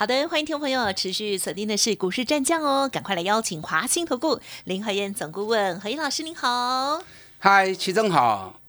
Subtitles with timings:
[0.00, 7.02] 好的，欢迎听众朋友持续锁定的是股市战将哦，赶快来邀请华兴投顾林和燕总顾问何燕老师，您好。
[7.38, 8.59] 嗨，齐总好。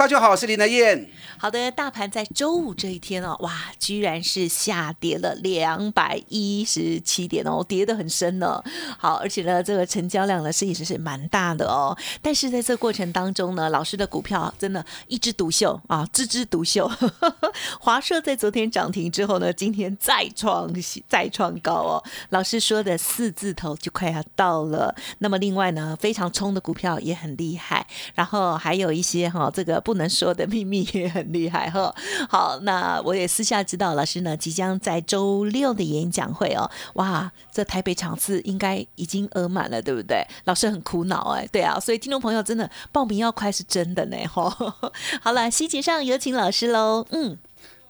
[0.00, 1.10] 大家好，我是林德燕。
[1.36, 8.62] 好的，大盘在周五这一天哦，哇，居然是下跌了两百一十七点哦，跌得很深呢。
[8.96, 11.94] 好，而且呢，这个成交量呢，实际是是蛮大的哦。
[12.22, 16.90] 但是在这过程当中呢，老师的股票真的一枝独秀啊，枝枝独秀。
[17.78, 20.72] 华硕在昨天涨停之后呢，今天再创
[21.06, 22.02] 再创高哦。
[22.30, 24.94] 老师说的四字头就快要到了。
[25.18, 29.78] 那么另外呢，非常冲的股票也很厉害，然后还有一些哈，这个。
[29.90, 31.92] 不能说的秘密也很厉害哈。
[32.30, 40.24] 好，那我也私下知道，老师呢即将在周六的演讲会哦，哇，这台北场次应该已经额满了，对不对？
[40.44, 44.48] 老师很苦恼哎，对啊，所以听众朋友真的报名要快是真的呢哈。
[45.20, 47.04] 好了，细节上有请老师喽。
[47.10, 47.36] 嗯，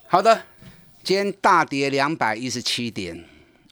[0.06, 0.44] 好的，
[1.04, 3.22] 今天大跌两百一十七点，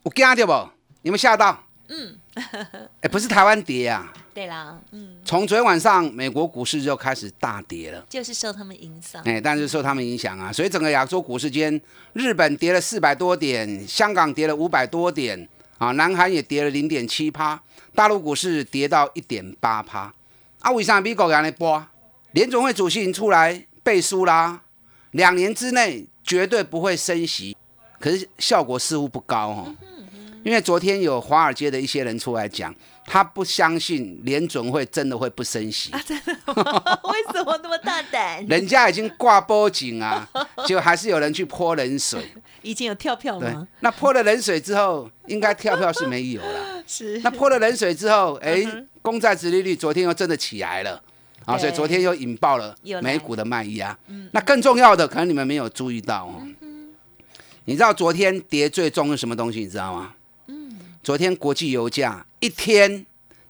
[0.02, 0.52] 我惊到不？
[1.00, 1.64] 有没有吓到？
[1.88, 2.16] 嗯，
[3.00, 4.12] 哎，不是台湾跌啊。
[4.34, 11.80] 对啦，嗯，从昨天晚上美国股市就开始大跌了，就是受他们影响，哎，但是受他们影响啊，所以整个亚洲股市间，
[12.12, 17.60] 日本跌了四百多点，香港跌了五百多点，啊，南韩也跌了零点七趴，
[17.94, 20.12] 大陆股市跌到一点八趴，
[20.60, 21.84] 啊，为啥美国人来播？
[22.32, 24.60] 联总会主席出来背书啦，
[25.12, 27.56] 两年之内绝对不会升息，
[27.98, 29.74] 可是效果似乎不高哦，
[30.48, 32.74] 因为昨天有华尔街的一些人出来讲。
[33.10, 36.02] 他不相信联准会真的会不升息啊？
[36.06, 37.00] 真的吗？
[37.10, 38.44] 为什么那么大胆？
[38.46, 40.28] 人家已经挂波警啊，
[40.66, 42.22] 就还是有人去泼冷水。
[42.60, 43.66] 已经有跳票吗？
[43.80, 46.82] 那泼了冷水之后，应该跳票是没有了。
[46.86, 47.18] 是。
[47.20, 48.62] 那泼了冷水之后，哎，
[49.00, 51.02] 公债殖利率昨天又真的起来了
[51.46, 53.98] 啊，所以昨天又引爆了美股的卖压。
[54.08, 54.28] 嗯。
[54.34, 56.46] 那更重要的，可能你们没有注意到哦。
[57.64, 59.60] 你知道昨天跌最重是什么东西？
[59.60, 60.12] 你知道吗？
[61.08, 63.06] 昨天国际油价一天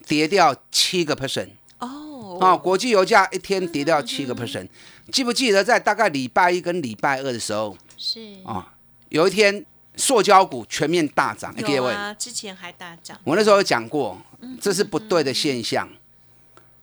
[0.06, 1.48] 跌掉七个 percent
[1.80, 4.68] 哦，啊，国际油价一天跌掉七个 percent，
[5.10, 8.36] 记不记得在大概礼拜一跟礼拜二的时候是。
[8.44, 8.72] 啊，
[9.08, 9.66] 有一天
[9.96, 11.92] 塑胶股全面大涨，各位。
[12.16, 14.16] 之前还大涨，我那时候有讲过，
[14.60, 15.88] 这是不对的现象，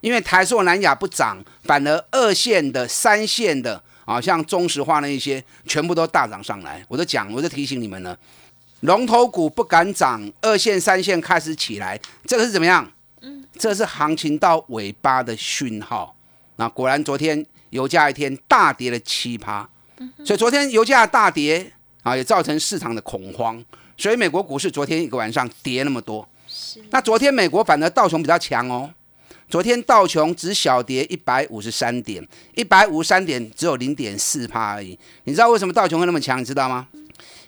[0.02, 8.20] 因为台塑、南亚不涨，反而二线的、三线的啊，像中石化那一些全部都大涨上来，我都讲，我都提醒你们了。
[8.86, 12.90] 龙头股不敢涨，二线、三线开始起来，这个是怎么样？
[13.22, 16.16] 嗯，这是行情到尾巴的讯号。
[16.58, 19.68] 那果然，昨天油价一天大跌了七趴，
[20.24, 21.72] 所以昨天油价大跌
[22.04, 23.64] 啊，也造成市场的恐慌。
[23.98, 26.28] 所以美国股市昨天一个晚上跌那么多。
[26.92, 28.94] 那昨天美国反而道琼比较强哦，
[29.50, 34.98] 昨天道琼只小跌一百五十三点，一百五十三点只有零点四趴而已。
[35.24, 36.40] 你知道为什么道琼会那么强？
[36.40, 36.88] 你知道吗？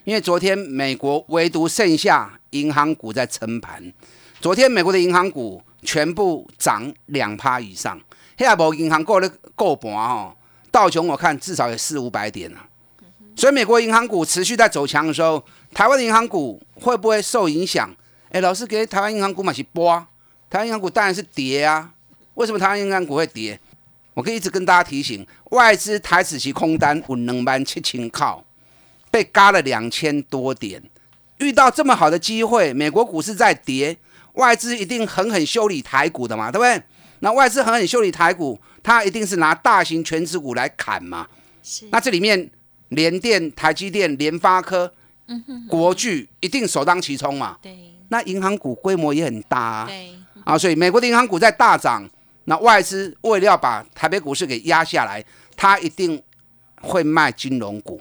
[0.08, 3.92] 因为昨天美国唯独剩下银行股在撑盘，
[4.40, 8.00] 昨天美国的银行股全部涨两趴以上，
[8.38, 10.34] 下部银行股的够盘哦，
[10.72, 12.70] 道琼我看至少有四五百点了，
[13.36, 17.94] 所以美国银行股持续在走强的时候，台湾的银行股会不会受影响？
[18.30, 20.08] 哎，老师给台湾银行股买是波，
[20.50, 21.92] 台湾银行股当然是跌啊，
[22.36, 23.60] 为什么台湾银行股会跌？
[24.14, 28.46] 我可以一直跟大家提醒，外资台子期空单有两万七千靠。
[29.10, 30.82] 被嘎了两千多点，
[31.40, 33.98] 遇到这么好的机会，美国股市在跌，
[34.34, 36.84] 外资一定狠狠修理台股的嘛，对不对？
[37.20, 41.28] 那外资狠狠修理台股，它一定是拿大型全指股来砍嘛。
[41.64, 41.88] 是。
[41.92, 42.50] 那这里面
[42.90, 44.94] 联电、台积电、联发科、
[45.68, 47.58] 国巨一定首当其冲嘛。
[47.62, 47.76] 对。
[48.10, 49.86] 那银行股规模也很大啊。
[49.88, 50.12] 对。
[50.44, 52.08] 啊，所以美国的银行股在大涨，
[52.46, 56.22] 那外资为了要把台北股市给压下来，它一定
[56.82, 58.00] 会卖金融股。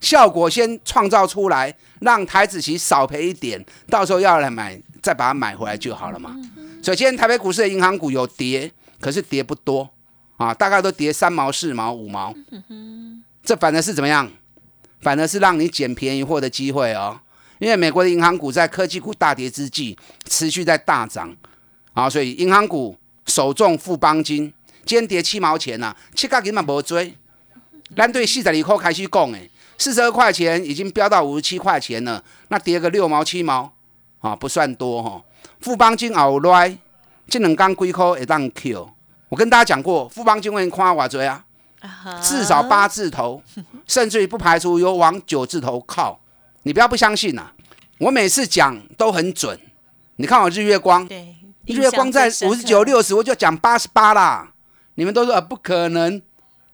[0.00, 6.36] 效果先创造出来，让台子期少赔一点，到时候要来买，再把它买回来就好了嘛。
[6.82, 9.88] 所以今天台北股市的银行股有跌，可是跌不多
[10.36, 12.32] 啊，大概都跌三毛、四毛、五毛。
[13.42, 14.30] 这反而是怎么样？
[15.00, 17.20] 反而是让你捡便宜货的机会哦。
[17.58, 19.96] 因为美国的银行股在科技股大跌之际，
[20.28, 21.34] 持续在大涨
[21.92, 22.96] 啊，所以银行股
[23.26, 24.52] 首重富邦金，
[24.84, 27.12] 今天跌七毛钱呐，七角钱嘛无追。
[27.96, 29.50] 咱对四十二块开始讲诶。
[29.78, 33.72] 四十二块钱已经飙到五十七块钱了，那跌个六毛七毛
[34.20, 35.22] 啊，不算多哈。
[35.60, 36.76] 富邦金后来
[37.28, 38.90] 这两刚几块也当 Q，
[39.28, 41.44] 我跟大家讲过，富邦金会夸我追啊，
[42.20, 43.42] 至少八字头，
[43.86, 46.18] 甚至于不排除有往九字头靠。
[46.64, 47.52] 你不要不相信呐，
[47.98, 49.58] 我每次讲都很准。
[50.16, 51.36] 你看我日月光，对，
[51.66, 54.52] 日月光在五十九、六十，我就讲八十八啦。
[54.96, 56.20] 你们都说不可能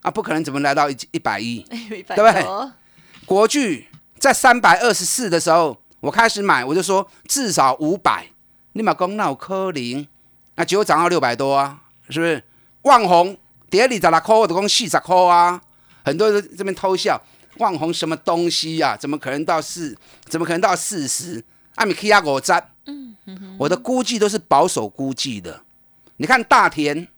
[0.00, 1.62] 啊，不可能，怎么来到一一百一？
[1.68, 2.46] 对不对？
[3.26, 3.88] 国巨
[4.18, 8.26] 在三百二十四的时候，我开始买，我就说至少五百。
[8.72, 10.06] 你马公那有科林，
[10.56, 12.42] 那结果涨到六百多啊，是不是？
[12.82, 13.36] 万红
[13.70, 15.60] 跌里十六块，我都讲四十块啊。
[16.04, 17.20] 很多人这边偷笑，
[17.58, 18.96] 万红什么东西呀？
[18.96, 19.96] 怎么可能到四？
[20.26, 21.42] 怎么可能到四十？
[21.76, 23.16] 阿米克亚我占，嗯
[23.58, 25.62] 我的估计都是保守估计的。
[26.18, 27.08] 你看大田，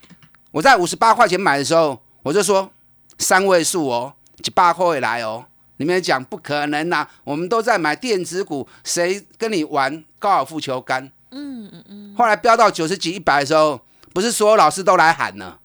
[0.52, 2.70] 我在五十八块钱买的时候，我就说
[3.18, 5.46] 三位数哦，几百块来哦。
[5.78, 11.10] 你们讲不可能呐，我们都在买电子股，谁跟你玩高尔夫球杆？
[11.30, 13.80] 嗯嗯嗯，后来飙到九十几、一百的时候，
[14.14, 15.58] 不是所有老师都来喊呢？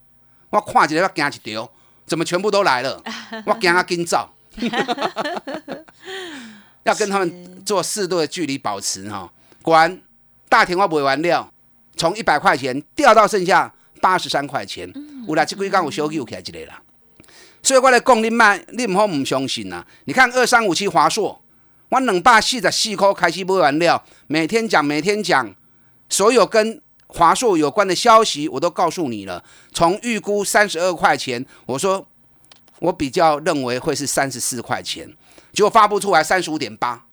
[0.50, 1.70] 我看起来要惊一丢，
[2.04, 3.02] 怎么全部都来了？
[3.46, 4.30] 我惊他跟照，
[6.84, 9.32] 要跟他们做适度的距离保持哈。
[9.62, 9.98] 果然
[10.48, 11.50] 大田我不会玩料，
[11.96, 13.72] 从一百块钱掉到剩下
[14.02, 14.92] 八十三块钱。
[15.26, 16.82] 有啦，这几天有小有起来一个啦。
[17.62, 19.84] 所以我来讲你卖，你唔好唔相信呐。
[20.04, 21.40] 你看二三五七华硕，
[21.90, 25.54] 我两百四十四块开始买完料，每天讲，每天讲。
[26.08, 29.42] 所有跟华硕有关的消息，我都告诉你了。
[29.72, 32.06] 从预估三十二块钱，我说
[32.80, 35.08] 我比较认为会是三十四块钱，
[35.52, 37.04] 结果发布出来三十五点八，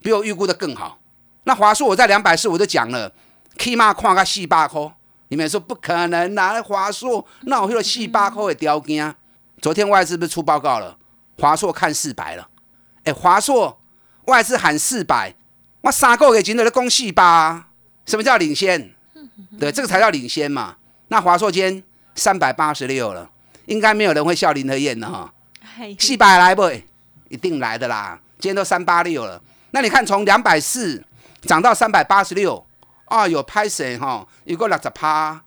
[0.00, 1.00] 比我预估的更好。
[1.42, 3.12] 那华硕我在两百四我就讲了，
[3.58, 4.94] 起码看个四百块。
[5.30, 9.14] 你们说不可能拿华硕，那我有四百块的条件。
[9.60, 10.96] 昨天外资不是出报告了，
[11.38, 12.48] 华硕看四百了。
[13.04, 13.80] 哎，华硕
[14.26, 15.34] 外资喊四百，
[15.80, 17.68] 我三个月前都在讲四八。
[18.06, 18.94] 什么叫领先？
[19.58, 20.76] 对，这个才叫领先嘛。
[21.08, 21.82] 那华硕今天
[22.14, 23.30] 三百八十六了，
[23.66, 25.32] 应该没有人会笑林和燕的哈。
[25.98, 26.70] 四百来不？
[27.28, 28.18] 一定来的啦。
[28.38, 31.04] 今天都三八六了，那你看从两百四
[31.42, 32.64] 涨到三百八十六，
[33.06, 35.42] 啊，有拍神哈，有个六十趴。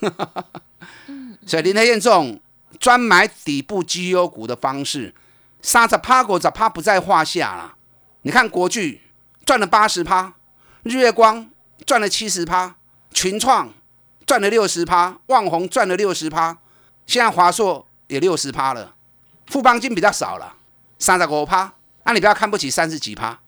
[1.46, 2.38] 所以林和燕这种
[2.78, 5.14] 专买底部绩优股的方式，
[5.62, 7.76] 三十趴、五十趴不在话下啦。
[8.22, 9.02] 你看国巨
[9.44, 10.34] 赚了八十趴，
[10.82, 11.50] 日月光。
[11.84, 12.76] 赚了七十趴，
[13.12, 13.68] 群创
[14.24, 16.56] 赚了六十趴，旺宏赚了六十趴，
[17.04, 18.94] 现在华硕也六十趴了，
[19.48, 20.54] 富邦金比较少了，
[20.98, 21.74] 三十五趴。
[22.04, 23.38] 那你不要看不起三十几趴，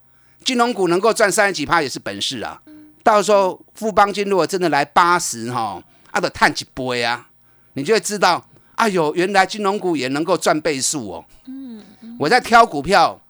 [0.44, 2.60] 金融股能够赚三十几趴也是本事啊。
[3.02, 5.80] 到时候富邦金如果真的来八十哈，
[6.10, 7.28] 啊得探几波啊，
[7.74, 8.44] 你就会知道，
[8.76, 11.24] 哎呦，原来金融股也能够赚倍数哦。
[11.46, 11.82] 嗯，
[12.18, 13.20] 我在挑股票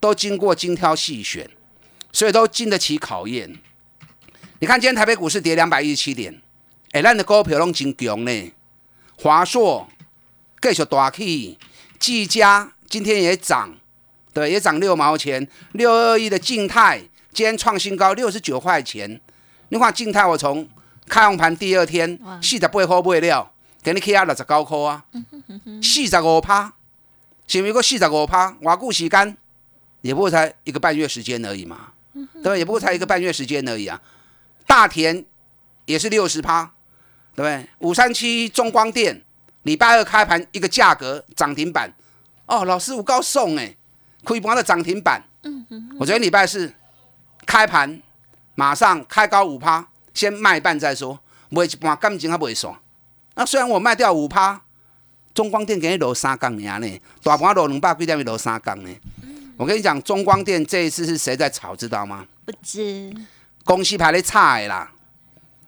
[0.00, 1.48] 都经过精挑细选，
[2.12, 3.54] 所以都经得起考验。
[4.60, 6.40] 你看，今天台北股市跌两百一十七点，
[6.92, 8.52] 哎，咱的股票拢真强呢。
[9.16, 9.86] 华硕
[10.60, 11.58] 继续大起，
[11.98, 13.74] 技嘉今天也涨，
[14.32, 15.46] 对，也涨六毛钱。
[15.72, 16.98] 六二一的静态
[17.32, 19.20] 今天创新高六十九块钱。
[19.68, 20.66] 你看静态，我从
[21.06, 23.52] 开红盘第二天四十八块买了，
[23.84, 25.04] 给你起啊六十九块啊，
[25.82, 26.72] 四十五趴，
[27.46, 28.50] 是不是个四十五趴？
[28.62, 29.36] 偌久时间，
[30.00, 31.92] 也不过才一个半月时间而已嘛，
[32.42, 34.00] 对，也不过才一个半月时间而已啊。
[34.66, 35.22] 大田
[35.84, 36.72] 也是六十趴，
[37.34, 37.68] 对不对？
[37.80, 39.22] 五三七中光电
[39.64, 41.92] 礼拜二开盘一个价格涨停板，
[42.46, 43.76] 哦，老师我高送哎，
[44.24, 45.22] 可以帮的涨停板。
[45.42, 45.90] 嗯嗯。
[46.00, 46.72] 我昨天礼拜四
[47.44, 48.00] 开盘
[48.54, 51.20] 马上开高五趴，先卖半再说，
[51.50, 52.80] 卖一半感情还未爽。
[53.34, 54.60] 那虽然我卖掉五趴，
[55.34, 58.90] 中光电给你落三杠年呢，大盘落两百几点落三杠呢？
[59.56, 62.26] 我跟你讲，中光电这一次是谁在炒，知道吗？
[62.44, 63.12] 不知。
[63.64, 64.92] 公司排的差啦，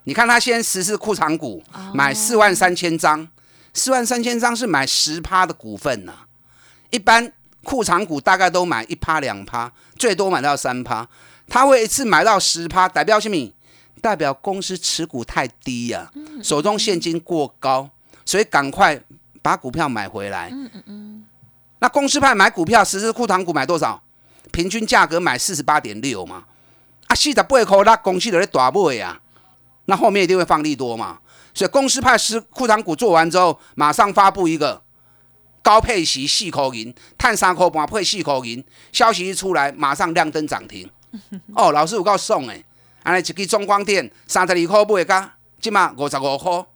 [0.05, 1.63] 你看他先实施库藏股，
[1.95, 3.27] 买四万三千张，
[3.73, 6.13] 四万三千张是买十趴的股份呢。
[6.91, 7.33] 一般
[7.65, 11.09] 库藏股大概都买一趴两趴，最多买到三趴。
[11.49, 13.53] 他会一次买到十趴，代表什么？
[14.07, 16.09] 代表公司持股太低呀，
[16.41, 17.91] 手中现金过高，
[18.25, 19.03] 所以赶快
[19.43, 20.49] 把股票买回来。
[20.53, 21.27] 嗯嗯嗯。
[21.81, 24.01] 那公司派买股票实施库藏股买多少？
[24.53, 26.45] 平均价格买四十八点六嘛。
[27.09, 29.21] 啊，四十八块，那公司就在大买啊，
[29.87, 31.19] 那后面一定会放利多嘛。
[31.53, 34.81] 所以公司派师库藏股做完之后，马上发布一个
[35.63, 40.89] 高配息四口银，碳三口半配四口银，消息一出来，马上亮灯涨停。
[41.57, 42.65] 哦，老师有够送诶，
[43.07, 46.67] 安尼一支中光电三十二块买噶，即马五十五块，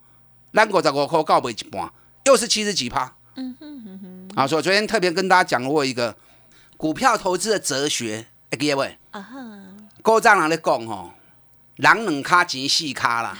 [0.53, 1.91] 咱五十五块到卖一半，
[2.23, 3.13] 又是七十几趴。
[3.35, 4.29] 嗯哼哼哼。
[4.37, 6.15] 啊，所以昨天特别跟大家讲过一个
[6.77, 8.97] 股票投资的哲学，会记未？
[9.11, 9.35] 啊哈。
[10.01, 11.11] 古早人咧讲吼，
[11.75, 13.37] 人两卡钱四卡啦。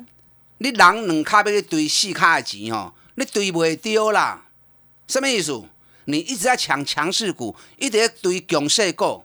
[0.56, 4.46] 你人两卡要去堆四卡的钱吼，你堆袂丢啦。
[5.06, 5.62] 什么意思？
[6.06, 9.22] 你一直在抢强势股，一直在堆强势股。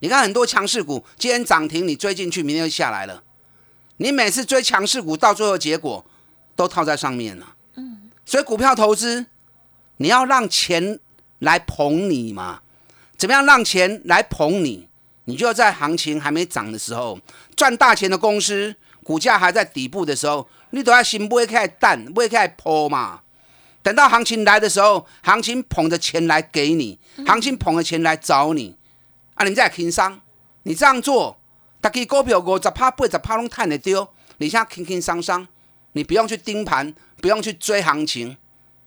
[0.00, 3.22] 你看很多强势股今天涨停，你追进去，明天就下来了。
[3.98, 6.04] 你每次追强势股，到最后结果
[6.56, 7.54] 都套在上面了。
[7.76, 9.26] 嗯，所以股票投资，
[9.98, 10.98] 你要让钱
[11.38, 12.60] 来捧你嘛？
[13.16, 14.88] 怎么样让钱来捧你？
[15.26, 17.20] 你就要在行情还没涨的时候，
[17.54, 23.20] 赚大钱的公司，股价还在底部的时候，你都要先不会开蛋，不会开破嘛。
[23.82, 28.76] 等到行情来的时候，行情捧着钱来给你，行情捧着钱来找你，
[29.40, 30.20] 啊，你再轻松，
[30.64, 31.40] 你这样做。
[31.80, 34.06] 大家股票五十趴、八十趴拢赚得丢，
[34.36, 35.48] 你现在轻轻松松，
[35.92, 38.36] 你不用去盯盘，不用去追行情。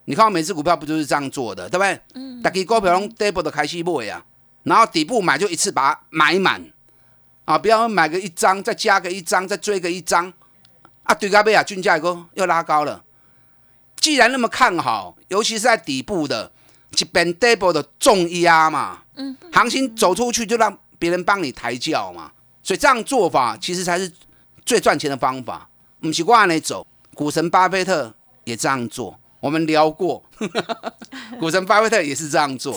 [0.06, 2.00] 你看我每次股票不就是这样做的，对不对？
[2.14, 2.40] 嗯。
[2.44, 4.24] 大家股票拢底部就开始买啊，
[4.62, 6.64] 然后底部买就一次把它买满，
[7.46, 10.32] 啊，不要买个一张，再加个一张，再追个一张，
[11.02, 13.04] 啊，对咖贝啊，均价又又拉高了。
[13.96, 16.52] 既然那么看好，尤其是在底部的
[17.00, 22.32] 一边底部的重压嘛，嗯，行情走出去就让别人帮你抬轿嘛。
[22.62, 24.12] 所以这样做法其实才是
[24.66, 25.70] 最赚钱的方法。
[26.00, 29.20] 不是我那走，股神巴菲特也这样做。
[29.40, 30.24] 我们聊过，
[31.40, 32.74] 股神巴菲特也是这样做，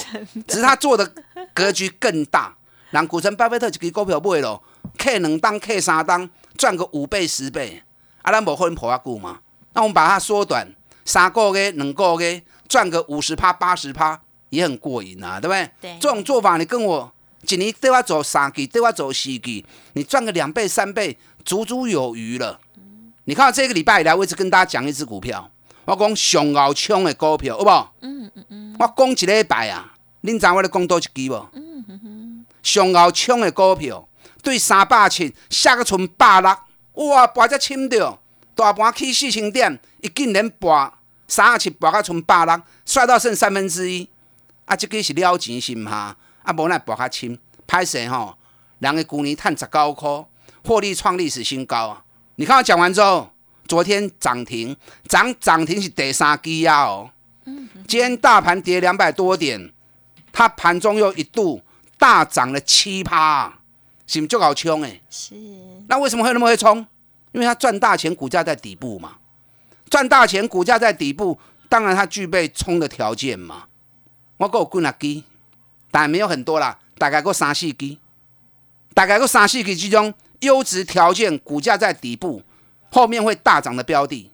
[0.48, 1.12] 只是他做的
[1.54, 2.56] 格局更大。
[2.90, 4.60] 让股神巴菲特一支股票买了
[4.96, 7.82] ，K 两当 K 三当，赚个五倍十倍，
[8.22, 9.40] 啊，咱无可能破阿股嘛？
[9.74, 10.66] 那我们把它缩短，
[11.04, 14.20] 三个月、两个月赚个五十趴、八十趴，
[14.56, 15.70] 也很过瘾啊，对不对？
[15.80, 15.98] 对。
[16.00, 17.12] 这种做法，你跟我。
[17.48, 22.58] 一年对我走三季，对我走四季，你赚个两倍三倍，足足有余了。
[23.26, 25.48] 你看这个礼拜以来，我一直跟大家讲一只股票，
[25.84, 27.94] 我讲上傲冲的股票，好不好？
[28.00, 28.76] 嗯嗯嗯。
[28.80, 29.94] 我讲一礼拜啊，
[30.24, 31.48] 恁知我咧讲多一支无？
[31.52, 32.46] 嗯嗯嗯。
[32.64, 34.08] 上傲冲的股票，
[34.42, 38.18] 对三百七下个剩百六，哇，博只深着，
[38.56, 40.92] 大盘起四千点，伊竟然博
[41.28, 44.08] 三十七博到剩百六，摔到剩三分之一，
[44.66, 46.16] 啊，这个是了钱是毋哈？
[46.42, 48.36] 啊，无奈博较深，歹势吼，
[48.80, 50.24] 人个去年赚十九块，
[50.64, 52.04] 获利创历史新高啊！
[52.34, 53.32] 你看我讲完之后，
[53.66, 54.76] 昨天涨停，
[55.08, 57.10] 涨涨停是第三支啊哦。
[57.44, 57.68] 嗯。
[57.88, 59.72] 今天大盘跌两百多点，
[60.32, 61.62] 它盘中又一度
[61.96, 63.60] 大涨了七趴，
[64.06, 65.00] 是不就好冲诶？
[65.08, 65.34] 是。
[65.88, 66.78] 那为什么会那么会冲？
[67.32, 69.18] 因为它赚大钱，股价在底部嘛。
[69.88, 73.66] 赚大钱，股价在底部，当然它具备冲的条件嘛。
[74.36, 75.22] 我有几啊支。
[75.90, 77.96] 但没有很多啦，大概够三四支，
[78.92, 82.42] 大概够三四支之中，优质条件，股价在底部，
[82.90, 84.30] 后面会大涨的标的，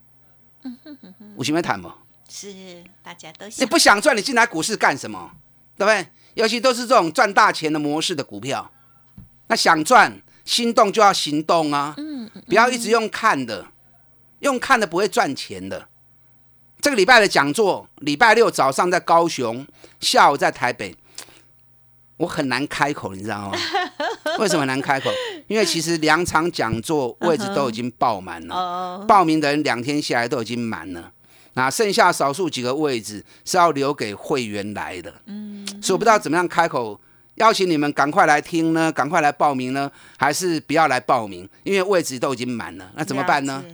[1.37, 1.94] 我前面谈嘛，
[2.28, 5.30] 是大家都你不想赚，你进来股市干什么？
[5.76, 6.09] 对不对？
[6.35, 8.73] 尤其都是这种赚大钱的模式的股票，
[9.47, 11.94] 那想赚，心动就要行动啊！
[11.99, 13.66] 嗯，不要一直用看的，
[14.40, 15.88] 用看的不会赚钱的。
[16.82, 19.64] 这个礼拜的讲座，礼拜六早上在高雄，
[20.00, 20.92] 下午在台北。
[22.16, 23.56] 我很难开口，你知道吗？
[24.40, 25.08] 为什么难开口？
[25.46, 31.12] 因为其实两场讲座位置都已经爆满了，报名的人两天下来都已经满了，
[31.54, 35.14] 那剩下少数几个位置是要留给会员来的。
[35.26, 37.00] 嗯，所以我不知道怎么样开口
[37.36, 41.48] 邀请你们赶快来听呢，赶快来报名呢，还是不要来报名？
[41.62, 43.64] 因为位置都已经满了，那怎么办呢？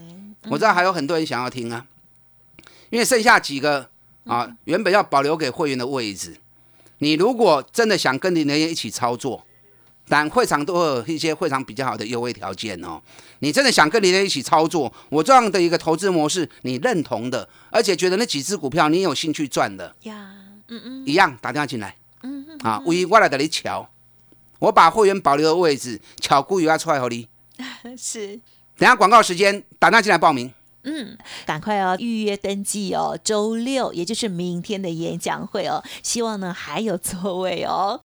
[0.43, 1.83] 我知道还有很多人想要听啊，
[2.89, 3.89] 因为剩下几个
[4.25, 6.37] 啊，原本要保留给会员的位置。
[6.99, 9.45] 你如果真的想跟你人员一起操作，
[10.07, 13.01] 但会场都有一些会场比较好的优惠条件哦。
[13.39, 20.31] 你真的想跟你人一起操作，我这样的一个投资模式你认同的，而且觉得那几只股票你有兴趣赚的呀，
[20.67, 23.89] 嗯嗯，一样打电话进来，嗯嗯，啊，我我来等你瞧，
[24.59, 27.27] 我把会员保留的位置巧故意要出来和你，
[27.97, 28.37] 是，
[28.77, 30.51] 等下广告时间打电话进来报名。
[30.83, 38.01] 嗯，赶快哦，预约登记哦，周六也就是明天的演讲会哦，希望呢还有座位哦。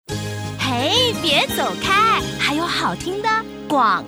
[0.59, 3.29] 嘿，别走开，还有好听的
[3.69, 4.05] 广。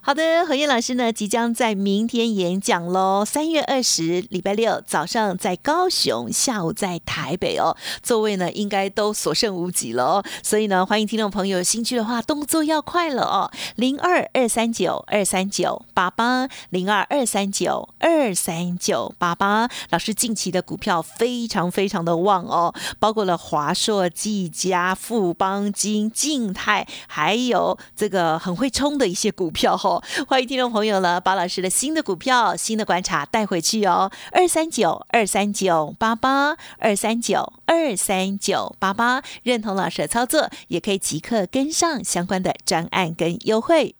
[0.00, 3.24] 好的，何燕老师呢，即将在明天演讲喽。
[3.24, 7.76] 三月二十，礼拜六早上在高雄，下午在台北哦。
[8.04, 10.24] 座位呢，应该都所剩无几了哦。
[10.44, 13.50] 所以呢，欢迎听众朋友有兴趣的话，动作要快了哦。
[13.74, 19.68] 零二二三九二三九八八，零二二三九二三九八八。
[19.90, 29.50] 老师近期的股票非常非常的旺哦，包括了华硕、技嘉、富邦金、静泰，还有这个很会冲的一些股。
[29.56, 34.12] 票后，欢迎听众朋友呢，把老师的新的股票、新的观察带回去哦。
[34.30, 43.94] 二三九二三九八八，二三九二三九八八，认同老师的操作，也可以即刻跟上相关的专案跟优惠。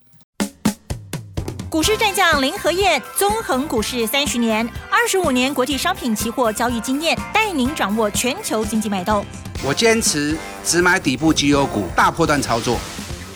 [1.71, 9.25] 股市战将林和燕，纵横股市三十年，二十五年国际商品期货交易经验，带您掌握全球经济脉动。
[9.65, 12.79] 我坚持只买底部绩优股，大波段操作。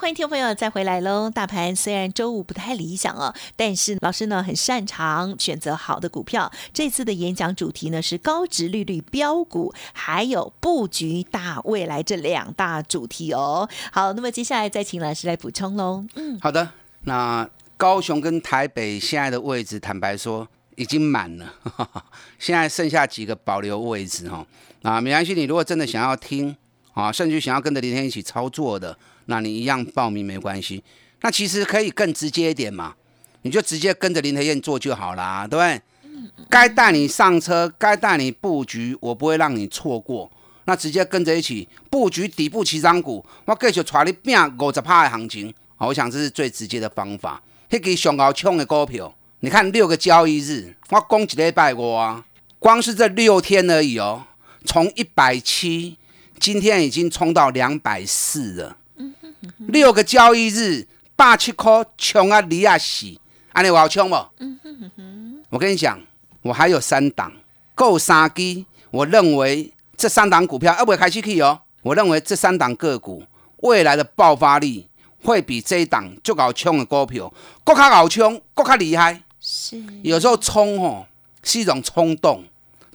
[0.00, 1.28] 欢迎听众朋友再回来喽！
[1.28, 6.48] 大盘虽然周五不太理想哦，但是老师呢很擅长选择好的股票。
[6.72, 13.68] 这次的演讲主题呢是高值利率标股，还有布局大未来这两大主题哦。
[13.90, 16.04] 好，那么接下来再请老师来补充喽。
[16.14, 16.70] 嗯，好的。
[17.02, 21.52] 那高雄跟台北现在的位置，坦白说已经满了，
[22.38, 24.46] 现在剩下几个保留位置哈。
[24.82, 26.56] 啊，没关系，你如果真的想要听
[26.92, 28.96] 啊，甚至想要跟着林天一起操作的。
[29.30, 30.82] 那你一样报名没关系，
[31.20, 32.94] 那其实可以更直接一点嘛，
[33.42, 35.80] 你就直接跟着林德燕做就好啦，对不对？
[36.48, 40.30] 该带你上车，该带你布局，我不会让你错过。
[40.64, 45.52] 那直接跟着一起布局底部起涨股，我继续带你拼五十趴的行情。
[45.76, 47.42] 好，我想这是最直接的方法。
[47.70, 52.24] 那个上高冲的股票，你看六个交易日，我讲一礼拜五啊，
[52.58, 54.24] 光是这六天而已哦，
[54.64, 55.98] 从一百七，
[56.40, 58.77] 今天已经冲到两百四了。
[59.58, 63.06] 六个交易日，八七块冲啊，离啊死，
[63.52, 64.16] 安尼我好冲不？
[65.50, 66.00] 我跟你讲，
[66.42, 67.32] 我还有三档
[67.74, 71.60] 够三基，我认为这三档股票要不开始去哦。
[71.82, 73.22] 我认为这三档个股
[73.58, 74.88] 未来的爆发力
[75.22, 77.32] 会比这一档就搞冲的股票，
[77.64, 79.22] 更加搞冲，更加厉害。
[79.40, 81.06] 是，有时候冲哦
[81.42, 82.44] 是一种冲动，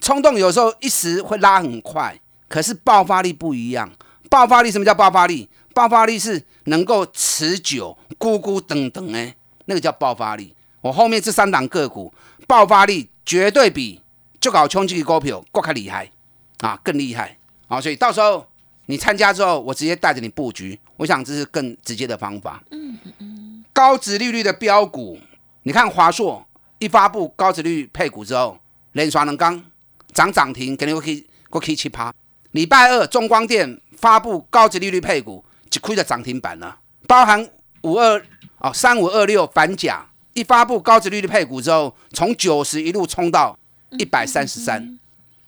[0.01, 3.89] 冲动有时候一时会拉很快，可是爆发力不一样。
[4.29, 5.49] 爆发力什么叫爆发力？
[5.73, 10.55] 爆发力是能够持久、咕咕等等哎，那个叫爆发力。
[10.81, 12.13] 我后面这三档个股
[12.47, 14.01] 爆发力绝对比
[14.39, 16.11] 就搞冲击股票更加厉害
[16.59, 17.79] 啊，更厉害啊！
[17.79, 18.45] 所以到时候
[18.85, 22.61] 你参加之后，我直接带着你布局，我想这是更直接的方法。
[22.71, 23.63] 嗯嗯。
[23.71, 25.17] 高值利率的标股，
[25.63, 26.45] 你看华硕
[26.79, 28.59] 一发布高值率配股之后，
[28.91, 29.63] 连刷能刚
[30.11, 32.13] 涨涨停，肯定会去过去七趴。
[32.51, 35.43] 礼拜二中光电发布高值利率配股。
[35.73, 37.49] 就亏的涨停板了，包含
[37.81, 38.23] 五二
[38.59, 43.57] 哦三五二六反甲一发布高值利率配股之后，从九十一路冲到
[43.97, 44.99] 一百三十三，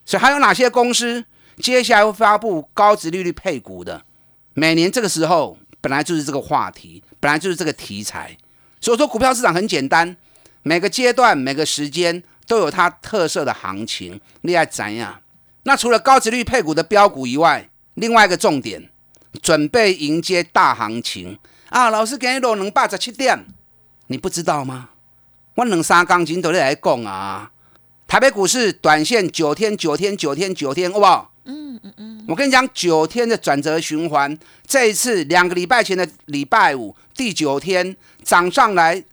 [0.03, 1.23] 所以还有哪些公司
[1.57, 4.03] 接下来会发布高值利率配股的？
[4.55, 8.35] 每年这个时候本来就是这个话题，本来就是这个题材，
[8.81, 10.17] 所以说股票市场很简单，
[10.63, 15.21] 每个阶段每个时间都有它特色的行情，你爱怎样？
[15.61, 18.89] 那除了高值率配股的标股以外，另外一个重点。
[19.41, 21.37] 准备迎接大行情
[21.69, 21.89] 啊！
[21.89, 23.45] 老师给你录两百十七点，
[24.07, 24.89] 你不知道吗？
[25.55, 27.51] 我两三钢琴都在来讲啊！
[28.07, 31.31] 台北股市短线九天九天九天九天，好不好？
[31.45, 32.25] 嗯嗯嗯。
[32.27, 39.03] 我跟你讲，九天的转折循环，这一次两个礼拜前的礼拜五，第九天涨上来，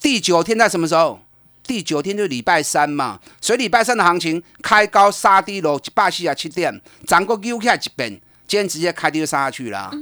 [0.00, 1.20] 第九天在什么时候？
[1.62, 3.20] 第九天就是礼拜三嘛。
[3.40, 8.20] 所以礼拜三的行情开高杀低落一百四十七点，涨过又起来一遍。
[8.50, 9.92] 今天直接开低就杀下去了，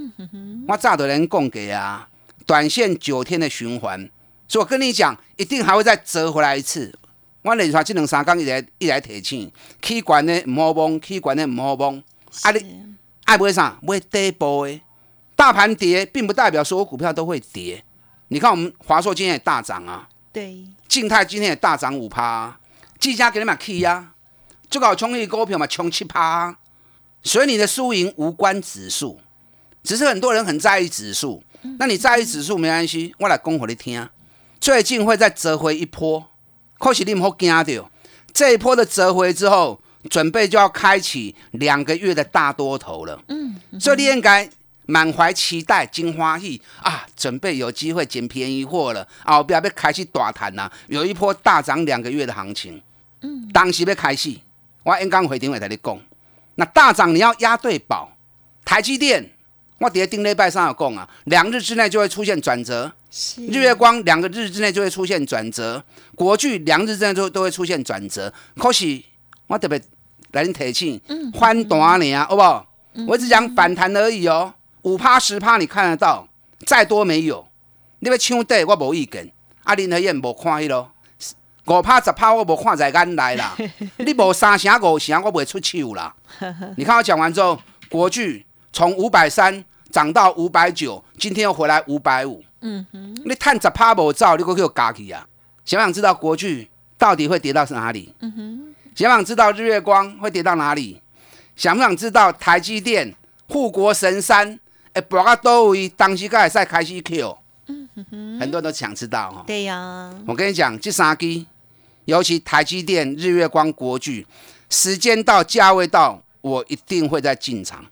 [0.66, 2.08] 我早的人供给啊，
[2.46, 4.08] 短线九天的循环，
[4.48, 6.98] 所以我跟你讲，一定还会再折回来一次。
[7.42, 12.02] 我连续这两三天一来一来提醒，起管的唔好崩，起管的唔好崩。
[12.40, 12.87] 啊你
[13.26, 13.78] 爱买啥？
[13.82, 14.80] 买底部的。
[15.37, 17.84] 大盘跌，并不代表所有股票都会跌。
[18.28, 22.58] 你看我们华硕今天也大涨啊，对，静态今天也大涨五趴，
[22.98, 24.14] 技嘉给你买 key 呀，
[24.70, 26.56] 就搞冲一股票嘛，冲七趴。
[27.22, 29.20] 所以你的输赢无关指数，
[29.83, 31.42] 只是很多人很在意指数。
[31.78, 34.09] 那你在意指数没关系，我来讲给你听。
[34.61, 36.24] 最近会再折回一波，
[36.78, 37.90] 可是你唔好惊到。
[38.33, 43.20] 这一波的折回之后，准备就要开启两个月的大多头了。
[43.28, 44.48] 嗯，所以你应该
[44.87, 49.42] 满怀期待、金花喜啊，准备有机会捡便宜货了啊！
[49.42, 52.81] 不要被开启大谈呐，有一波大涨两个月的行情。
[53.22, 54.37] 嗯，当时要开始，
[54.85, 55.98] 我应刚回电话跟你讲。
[56.59, 58.11] 那大涨你要押对宝，
[58.64, 59.31] 台积电，
[59.79, 62.92] 我底下定礼拜上有供啊，两日之内就会出现转折。
[63.37, 65.83] 日月光两个日之内就会出现转折，
[66.16, 68.33] 国巨两日之内都都会出现转折。
[68.57, 69.01] 可是
[69.47, 69.81] 我特别
[70.33, 71.01] 来你提醒，
[71.38, 72.68] 翻短你啊，好不好？
[73.07, 76.27] 我只讲反弹而已哦，五趴十趴你看得到，
[76.66, 77.47] 再多没有。
[78.01, 80.90] 你要抢底我无意见，啊林和燕无看迄咯。
[81.68, 83.57] 五趴十趴我无看在眼内啦，
[83.98, 86.14] 你无三成五成我袂出手啦。
[86.76, 95.26] 你看我讲完之后，国巨从五百三涨到五百九，今天又回来五百五，嗯哼，你探十趴无走，你给我加去啊！
[95.64, 98.14] 想不想知道国巨到底会跌到哪里？
[98.20, 101.00] 嗯哼，想不想知道日月光会跌到哪里？
[101.57, 103.14] 想不想知道台积电
[103.48, 104.59] 护国神山
[104.92, 107.38] 哎，博个多位当时该赛开始 Q？
[107.66, 109.44] 嗯哼，很多人都想知道哈。
[109.46, 111.46] 对呀，我跟你讲，这三基，
[112.09, 114.27] 尤其台积电、日月光、国巨，
[114.71, 117.85] 时间到，价位到，我一定会在进场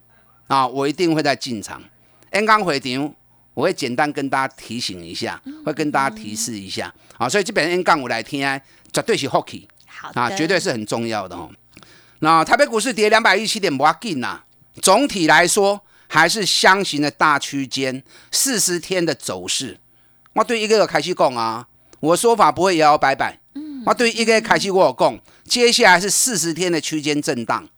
[0.46, 0.66] 啊！
[0.66, 1.82] 我一定会在进场。
[2.30, 3.14] N 刚回场，
[3.52, 7.28] 我会简单跟大家提醒一下，会跟大家提示一下啊。
[7.28, 8.40] 所以这边 N 杠五来听，
[8.90, 11.50] 绝对是 hockey，好啊，绝对是很重要的哦。
[12.20, 14.40] 那台北股市跌两百一十七点，不要紧呐。
[14.80, 18.02] 总体来说，还是箱型的大区间，
[18.32, 19.78] 四十天的走势。
[20.32, 21.68] 我对一个个开始讲啊，
[22.00, 23.40] 我说法不会摇摇摆摆。
[23.86, 27.68] 嗯，我对一个开始我有讲，接下来是四十天的区间震荡。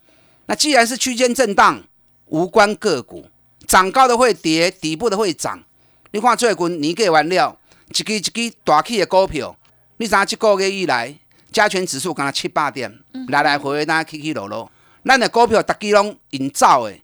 [0.46, 1.82] 那既然是区间震荡，
[2.26, 3.28] 无关个股。
[3.66, 5.62] 涨高的会跌，底部的会涨。
[6.12, 7.58] 你看最近年过完了，
[7.90, 9.54] 一支一支大起的股票，
[9.98, 11.14] 你知影这个月以来
[11.52, 12.90] 加权指数刚七八点，
[13.28, 14.72] 来来回回那起起落落。
[15.04, 16.94] 咱的股票大基拢营造的，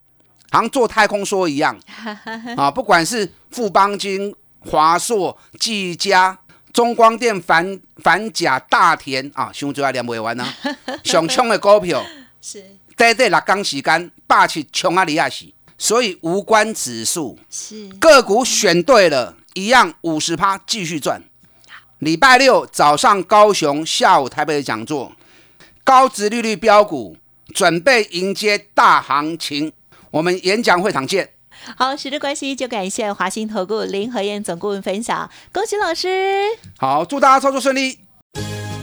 [0.50, 1.78] 好像做太空梭一样
[2.56, 2.70] 啊！
[2.70, 6.38] 不管是富邦金、华硕、技嘉、
[6.74, 10.54] 中光电、反反甲、大田啊，上最爱念袂完啊！
[11.04, 12.04] 上冲的股票
[12.42, 12.62] 是
[12.96, 15.04] 短短六天时间，霸气冲啊！
[15.04, 15.46] 你也是。
[15.78, 21.22] 所以无关指数，是个股选对了，一样五十趴继续赚。
[22.00, 25.12] 礼拜六早上高雄，下午台北的讲座，
[25.84, 27.16] 高值利率标股
[27.54, 29.72] 准备迎接大行情，
[30.10, 31.33] 我们演讲会场见。
[31.76, 36.42] 好，时间关系就感谢华兴投顾林和燕总顾问分享，恭喜老师。
[36.78, 37.98] 好，祝大家操作顺利。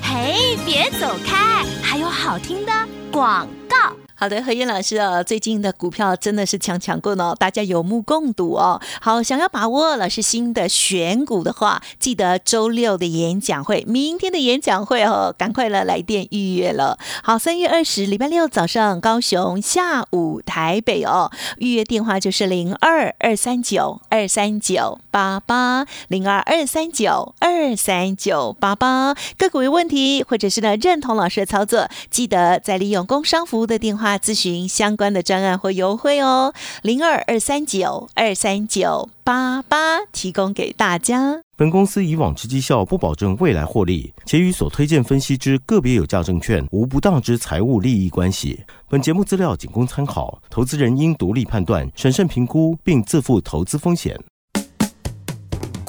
[0.01, 2.71] 嘿，别走开，还有好听的
[3.11, 4.00] 广告。
[4.21, 8.79] 好的，何燕老师哦，最近的股票真的是强强棍哦，大家有目共睹哦。
[9.01, 16.99] 好，想要把握老师新的选股的话，记得周六的演讲会，明天的演讲会哦，赶快了来电预约了。
[17.23, 29.15] 好，三月二十礼拜六早上高雄，下午台北哦，预约电话就是零二二三九二三九八八零二二三九二三九八八。
[29.39, 41.41] 个股有问题，或者是呢认同老师的操作，记得再利用工商服务的电话咨询相关的专案或优惠哦，零二二三九二三九八八提供给大家。
[41.55, 48.63] 本公司以往之绩效不保证未来获利，且与所推荐分析之个别有价证券无不当之财务利益关系。
[48.89, 54.19] 本节目资料仅供参考，投资人应独立判断、审慎评估，并自负投资风险。